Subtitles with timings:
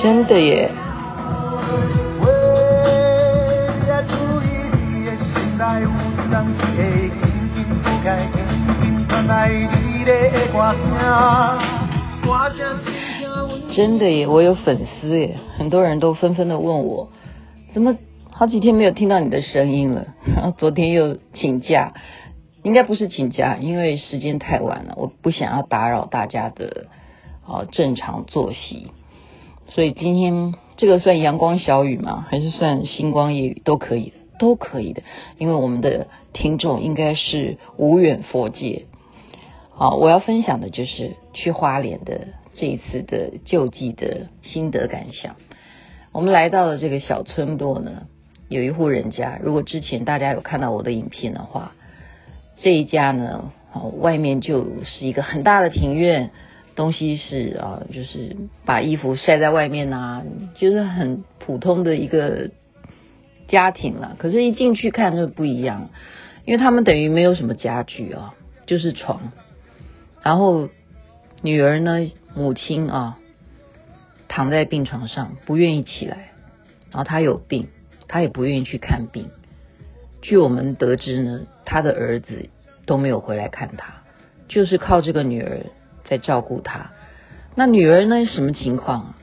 [0.00, 0.70] 真的耶。
[13.70, 17.10] 真的耶，我有粉丝耶，很多人都纷纷的问我，
[17.72, 17.96] 怎么
[18.30, 20.06] 好几天没有听到你的声音了？
[20.34, 21.92] 然后昨天又请假，
[22.64, 26.86] 应该不是请假，因为时间太晚了，我不想要打扰大家的
[27.46, 28.90] 啊正常作息，
[29.68, 32.26] 所以今天这个算阳光小雨吗？
[32.30, 33.62] 还是算星光夜雨？
[33.64, 35.02] 都可以，都可以的，
[35.38, 38.86] 因为我们的听众应该是无远佛界。
[39.70, 45.36] 好，我要分享的就是去花莲的这一次的救济的心得感想。
[46.10, 48.06] 我们来到了这个小村落呢，
[48.48, 49.38] 有一户人家。
[49.42, 51.74] 如果之前大家有看到我的影片的话，
[52.60, 53.52] 这一家呢，
[54.00, 56.30] 外面就是一个很大的庭院，
[56.78, 60.22] 东西是啊，就是把衣服晒在外面呐，
[60.54, 62.50] 就是很普通的一个
[63.48, 64.14] 家庭了。
[64.16, 65.90] 可是，一进去看就不一样，
[66.46, 69.32] 因为他们等于没有什么家具啊，就是床。
[70.22, 70.68] 然后
[71.42, 73.18] 女儿呢，母亲啊，
[74.28, 76.30] 躺在病床上不愿意起来，
[76.92, 77.66] 然后她有病，
[78.06, 79.30] 她也不愿意去看病。
[80.22, 82.50] 据我们得知呢，她的儿子
[82.86, 83.94] 都没有回来看她，
[84.46, 85.66] 就是靠这个女儿
[86.08, 86.90] 在照顾他。
[87.54, 89.14] 那女儿呢，什么情况？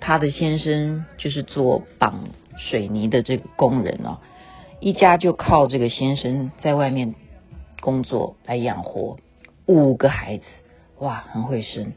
[0.00, 4.18] 她的先生就是做绑水泥的这个工人哦，
[4.80, 7.14] 一家就靠这个先生在外面
[7.80, 9.16] 工作来养活。
[9.66, 10.44] 五个孩子，
[10.98, 11.92] 哇，很会生，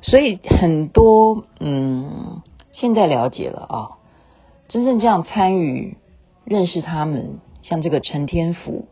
[0.00, 3.76] 所以很多嗯，现在了解了啊，
[4.68, 5.98] 真正这样参与
[6.44, 8.86] 认识他们，像这个陈天福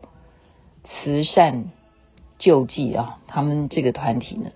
[0.85, 1.71] 慈善
[2.37, 4.51] 救济啊，他们这个团体呢，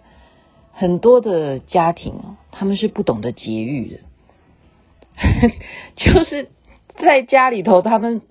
[0.78, 4.00] 很多的家庭啊，他们是不懂得节育的，
[5.95, 6.50] 就是
[7.02, 8.22] 在家里头，他们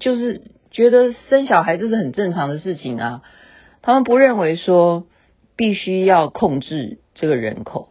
[0.00, 3.22] 就是觉得生小孩这是很正常的事情啊。
[3.80, 5.06] 他们不认为说
[5.54, 7.90] 必须要控制这个人口，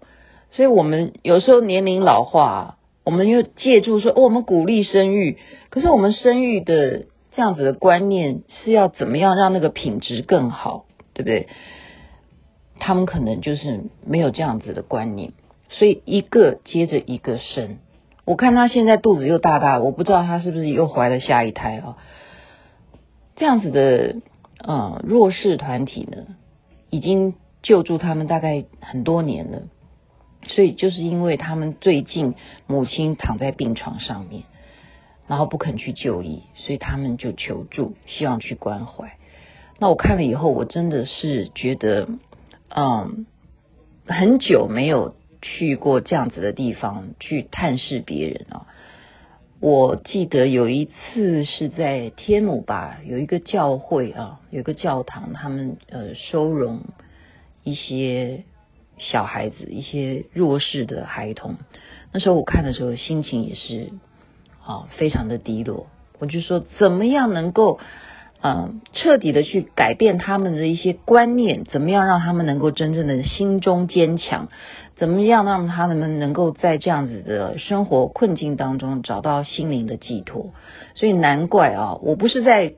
[0.51, 5.37] 所以我们有时候年龄老化，我们又借助说，哦，我们鼓励生育，
[5.69, 11.47] 可是我们生育的这样子的观念是要怎么样让那个品质更好，对不对？
[12.83, 15.31] 他们可能就是没有这样子的观念，
[15.69, 17.77] 所以一个接着一个生。
[18.25, 21.97] 我看他现在肚子又大大，我不知道他是不是又怀了下一胎啊？
[23.35, 24.17] 这样子的。
[24.65, 26.37] 嗯，弱势团体呢，
[26.89, 27.33] 已经
[27.63, 29.63] 救助他们大概很多年了，
[30.47, 34.43] 所以就是因为他们最近母亲躺在病床上面，
[35.27, 39.17] 然后不肯去就医，所以他们就求助，希望去关怀。
[39.79, 42.07] 那我看了以后，我真的是觉得，
[42.75, 43.27] 嗯，
[44.07, 48.65] 很久没有去过这样子的地方去探视别人啊。
[49.59, 56.81] 我记得有一次是在天母吧，有一个教会啊，有个教堂，他们呃收容
[57.63, 58.43] 一些
[58.97, 61.57] 小孩子，一些弱势的孩童。
[62.11, 63.91] 那时候我看的时候，心情也是
[64.65, 65.85] 啊非常的低落。
[66.17, 67.79] 我就说，怎么样能够？
[68.45, 74.49] 嗯，彻底的去改变他们的一些观念，怎么样让他们能够真正的心中坚强？
[74.97, 80.51] 怎么样让他们能够在这样子的生活困境当中找到心灵的寄托？
[80.93, 82.73] 所以难怪啊，我不是在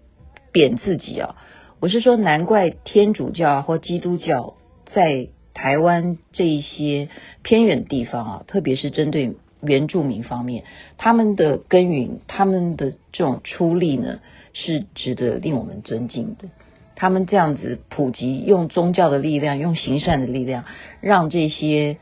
[0.52, 1.36] 贬自己啊，
[1.80, 4.54] 我是说难怪天主教或基督教
[4.94, 7.10] 在台湾这一些
[7.42, 10.64] 偏远地方啊，特别是针对原住民方面，
[10.98, 14.20] 他们的耕耘，他们的这种出力呢。
[14.58, 16.48] 是值得令我们尊敬的。
[16.96, 20.64] 他们这样子普及，用宗教的力量，用行善的力量，
[21.02, 21.98] 让这些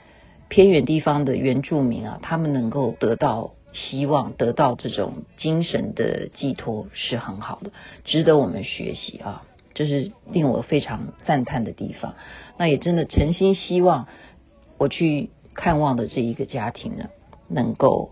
[0.49, 7.71] 偏远地方的原住民啊，他们能够得到希望，得到这种精神的寄托，是很好的，
[8.05, 9.41] 值得我们学习啊！
[9.73, 12.13] 这是令我非常赞叹的地方。
[12.59, 14.07] 那也真的诚心希望
[14.77, 17.05] 我去看望的这一个家庭呢，
[17.53, 18.11] 能够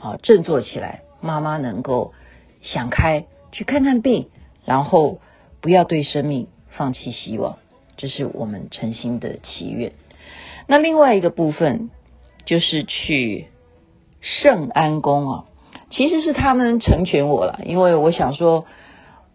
[0.00, 2.12] 啊振作起来，妈妈能够
[2.62, 3.26] 想开。
[3.50, 4.28] 去看看病，
[4.66, 5.20] 然后
[5.62, 7.56] 不要对生命放弃希望，
[7.96, 9.92] 这是我们诚心的祈愿。
[10.66, 11.88] 那另外一个部分
[12.44, 13.46] 就是去
[14.20, 15.44] 圣安宫啊，
[15.88, 18.66] 其实是他们成全我了，因为我想说，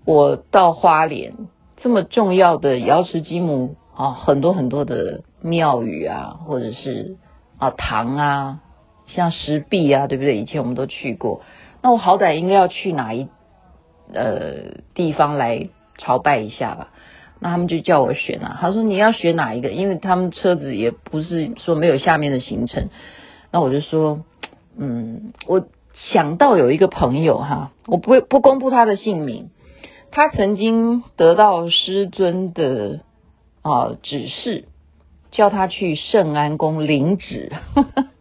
[0.06, 1.34] 我到花莲
[1.78, 7.18] 这么重要的瑶池金母啊，很多很多的庙宇啊，或者是
[7.58, 8.60] 啊堂啊，
[9.16, 10.38] 像石壁啊，对不对？
[10.38, 11.42] 以前我们都去过，
[11.82, 13.30] 那我好歹应该要去哪一？
[14.14, 16.90] 呃，地方来朝拜一下吧。
[17.40, 19.70] 那他们就叫我选啊，他说你要选哪一个？
[19.70, 22.90] 因为他们车子也不是说没有下面的行程。
[23.52, 24.24] 那我就说，
[24.78, 25.68] 嗯，我
[26.12, 29.50] 想到有一个朋友哈，我不会不公布他的姓名，
[30.12, 33.02] 他曾经得到师尊的
[33.62, 34.66] 啊指示，
[35.32, 37.52] 叫他去圣安宫领旨。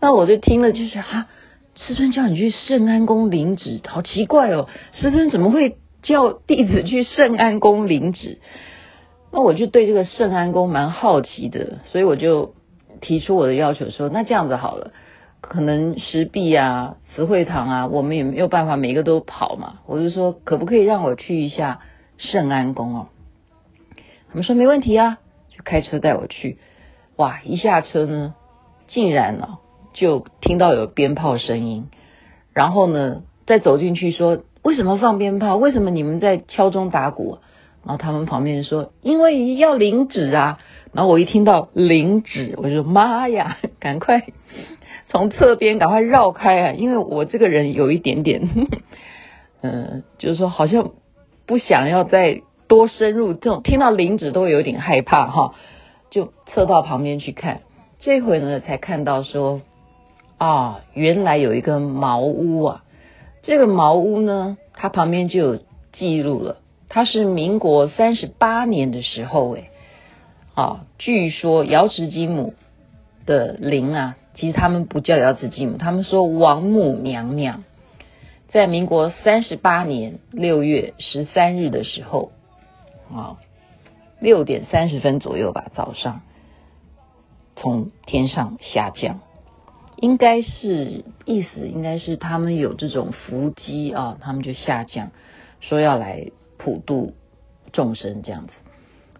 [0.00, 1.28] 那我就听了就是啊，
[1.74, 8.38] 师尊叫你去圣安宫领旨，好奇怪哦，师尊怎么会叫弟子去圣安宫领旨？
[9.32, 12.54] 那我就对这个圣安宫蛮好奇的，所以我就
[13.00, 14.92] 提出我的要求说，那这样子好了。
[15.42, 19.80] 可能石壁啊、慈惠堂啊，我们也没有办法每个都跑嘛。
[19.86, 21.80] 我就说，可不可以让我去一下
[22.16, 23.08] 圣安宫哦？
[24.28, 25.18] 他们说没问题啊，
[25.50, 26.58] 就开车带我去。
[27.16, 28.34] 哇，一下车呢，
[28.88, 29.58] 竟然呢、哦、
[29.96, 31.88] 就听到有鞭炮声音，
[32.52, 35.56] 然后呢再走进去说，为什么放鞭炮？
[35.56, 37.38] 为什么你们在敲钟打鼓？
[37.82, 40.58] 然后他们旁边说，因为要领旨啊。
[40.92, 44.22] 然后我一听到领旨，我就说妈呀， 赶快！
[45.08, 46.72] 从侧边赶快绕开啊！
[46.72, 48.48] 因为我这个人有一点点，
[49.62, 50.92] 嗯， 就是说好像
[51.46, 55.54] 不想要再多深入这种，听到领旨都会有点害怕哈，
[56.10, 57.60] 就侧到旁边去看。
[58.00, 59.60] 这回呢，才看到说
[60.38, 62.84] 啊，原来有一个茅屋啊，
[63.42, 65.58] 这个茅屋呢，它旁边就有
[65.92, 69.70] 记录了，它是民国三十八年的时候，诶
[70.54, 72.54] 啊，据说瑶池金母
[73.24, 74.16] 的灵啊。
[74.38, 77.64] 其实他们不叫瑶池金母，他们说王母娘娘，
[78.48, 82.32] 在民国三十八年六月十三日的时候，
[83.10, 83.38] 啊，
[84.20, 86.20] 六点三十分左右吧，早上
[87.54, 89.20] 从天上下降，
[89.96, 95.10] 应该是意思应该是他们有这种伏击啊，他们就下降，
[95.60, 97.14] 说要来普度
[97.72, 98.52] 众生这样子。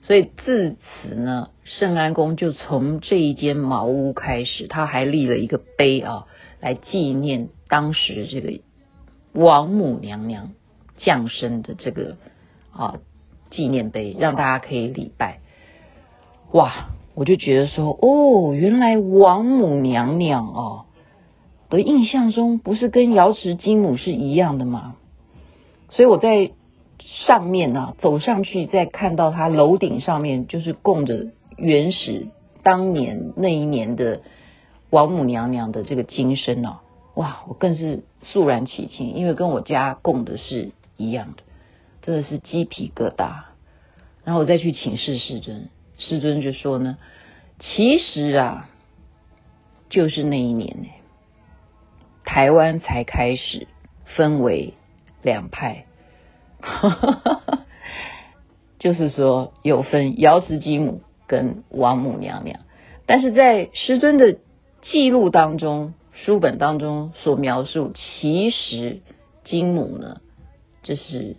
[0.03, 6.27] 所以自此呢，圣安宫就从这一间茅屋开始，他还立了一个碑啊，
[6.61, 8.61] 来纪念当时这个
[9.33, 10.53] 王母娘娘
[10.97, 12.17] 降生的这个
[12.71, 13.01] 啊
[13.51, 15.41] 纪念碑，让大家可以礼拜。
[16.53, 20.85] 哇，我就觉得说，哦，原来王母娘娘哦
[21.69, 24.95] 的印象中不是跟瑶池金母是一样的吗？
[25.91, 26.53] 所以我在。
[27.27, 32.27] 上面呢、啊，走上去再看到它楼顶上面就是供着原始
[32.65, 34.23] 当年那一年的
[34.91, 36.83] 王母娘娘的这个金身哦、啊，
[37.15, 41.45] 哇，我更是肃然起敬，因为跟我家供的是一样的，
[42.03, 43.45] 真的是鸡皮疙瘩。
[44.25, 46.99] 然后我再去请示世尊，师尊就说呢，
[47.59, 48.69] 其实啊，
[49.89, 50.89] 就是那一年呢，
[52.25, 53.67] 台湾才开始
[54.05, 54.75] 分为
[55.23, 55.87] 两派。
[56.61, 57.67] 哈哈哈，
[58.79, 62.61] 就是说有分瑶池金母跟王母娘娘，
[63.07, 64.39] 但是在师尊的
[64.83, 69.01] 记录当中、书本当中所描述，其实
[69.45, 70.21] 金母呢，
[70.83, 71.37] 这是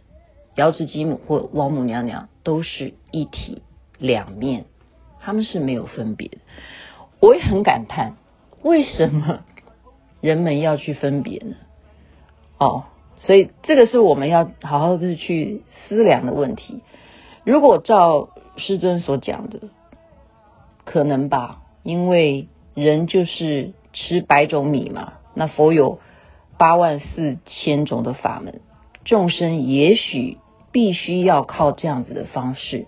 [0.55, 3.63] 瑶池金母或王母娘娘都是一体
[3.99, 4.65] 两面，
[5.19, 6.37] 他们是没有分别的。
[7.19, 8.13] 我也很感叹，
[8.61, 9.41] 为什么
[10.21, 11.55] 人们要去分别呢？
[12.57, 12.83] 哦。
[13.19, 16.81] 所以这个是我们要好好的去思量的问题。
[17.43, 19.59] 如果照师尊所讲的，
[20.85, 25.13] 可能吧，因为人就是吃百种米嘛。
[25.33, 25.99] 那佛有
[26.59, 28.61] 八万四千种的法门，
[29.03, 30.37] 众生也许
[30.71, 32.85] 必须要靠这样子的方式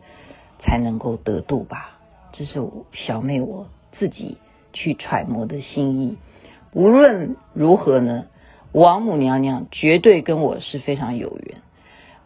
[0.59, 1.99] 才能够得度吧。
[2.31, 2.61] 这是
[2.91, 4.37] 小妹我自己
[4.71, 6.17] 去揣摩的心意。
[6.73, 8.27] 无论如何呢，
[8.71, 11.61] 王母娘娘绝对跟我是非常有缘。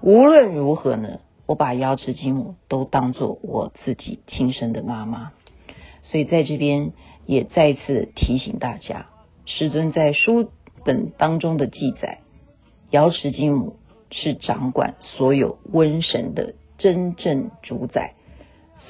[0.01, 5.31] 无论如何呢，我把瑶池金母都当做我自己亲生的妈妈。
[6.03, 6.91] 所以在这边
[7.25, 9.05] 也再次提醒大家，
[9.45, 10.49] 师尊在书
[10.83, 12.19] 本当中的记载，
[12.89, 13.77] 瑶池金母
[14.11, 18.15] 是掌管所有瘟神的真正主宰。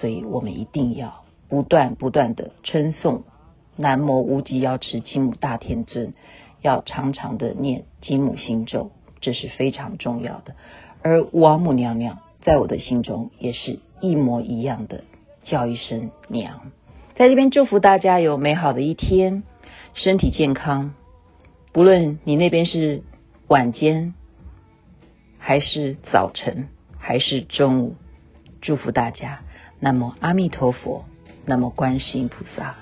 [0.03, 3.23] 所以我们一定要不断不断的称颂
[3.77, 6.11] 南无无极瑶池金母大天尊。
[6.61, 8.91] 要常常的念金母心咒，
[9.21, 10.55] 这是非常重要的。
[11.03, 15.05] 而王母娘娘在我的心中也是一模一样的，
[15.45, 16.59] 叫一声娘。
[17.15, 19.43] 在这边祝福大家有美好的一天，
[19.93, 20.93] 身体健康。
[21.71, 23.03] 不论你那边是
[23.47, 24.13] 晚间，
[25.37, 26.67] 还是早晨，
[26.97, 27.95] 还是中午，
[28.59, 29.39] 祝福大家。
[29.83, 31.03] 那么阿弥陀佛
[31.43, 32.73] 那么观世音菩萨。